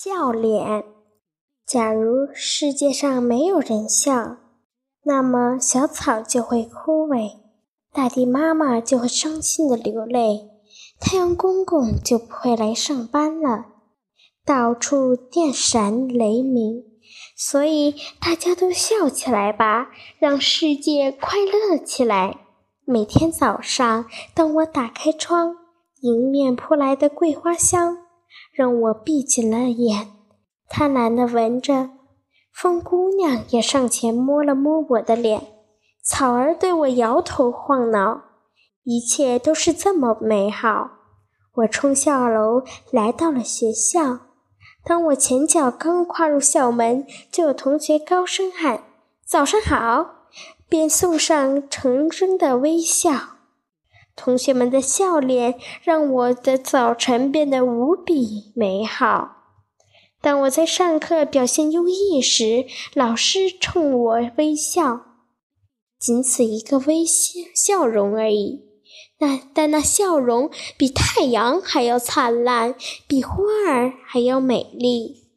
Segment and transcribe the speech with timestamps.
[0.00, 0.84] 笑脸。
[1.66, 4.36] 假如世界上没有人笑，
[5.02, 7.32] 那么小草就会枯萎，
[7.92, 10.50] 大地妈妈就会伤心的流泪，
[11.00, 13.66] 太阳公公就不会来上班了，
[14.44, 16.84] 到处电闪雷鸣。
[17.36, 19.90] 所以大家都笑起来吧，
[20.20, 22.38] 让世界快乐起来。
[22.84, 25.56] 每天早上，当我打开窗，
[26.02, 28.07] 迎面扑来的桂花香。
[28.52, 30.08] 让我闭紧了眼，
[30.68, 31.90] 贪婪地闻着。
[32.52, 35.46] 风姑娘也上前摸了摸我的脸，
[36.02, 38.22] 草儿对我摇头晃脑，
[38.82, 40.90] 一切都是这么美好。
[41.54, 44.20] 我冲下楼，来到了学校。
[44.84, 48.82] 当我前脚刚跨入校门，就有同学高声喊
[49.26, 50.28] ：“早上好！”
[50.68, 53.37] 便送上诚真的微笑。
[54.18, 59.36] 同学们的笑脸让我的早晨变得无比美好。
[60.20, 65.02] 当我在上课表现优异时，老师冲我微笑，
[66.00, 68.64] 仅此一个微笑笑容而已。
[69.20, 72.74] 那但那笑容比太阳还要灿烂，
[73.06, 73.36] 比花
[73.68, 75.28] 儿还要美丽。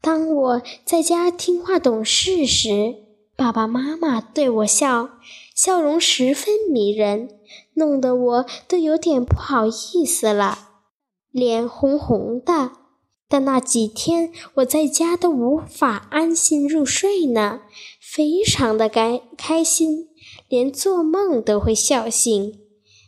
[0.00, 2.94] 当我在家听话懂事时，
[3.36, 5.10] 爸爸妈妈对我笑，
[5.58, 7.30] 笑容十分迷人。
[7.74, 10.68] 弄得我都有点不好意思了，
[11.32, 12.70] 脸红红的。
[13.28, 17.62] 但那几天我在家都无法安心入睡呢，
[18.00, 20.08] 非常的开开心，
[20.48, 22.60] 连做梦都会笑醒。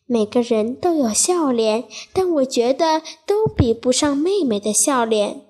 [0.06, 5.42] 每个人都有笑脸，但我觉得都比不上妹妹的笑脸。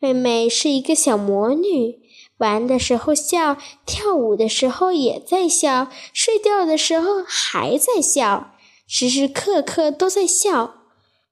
[0.00, 2.00] 妹妹是一个小魔女，
[2.40, 8.52] 玩的时候笑，跳舞的时候也在笑，睡觉的时候还在笑。
[8.86, 10.74] 时时刻刻都在笑。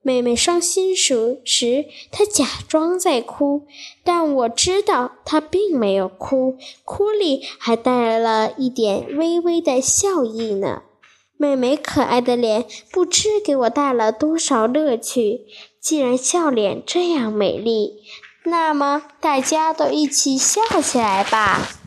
[0.01, 3.67] 妹妹伤心时，时她假装在哭，
[4.05, 10.83] 但我知道她并没有哭，哭里还带了一点微微的笑意呢。
[11.37, 15.47] 妹妹可爱的脸不知给我带了多少乐趣。
[15.81, 18.03] 既然笑脸这样美丽，
[18.51, 21.78] 那么大家都一起笑起来吧。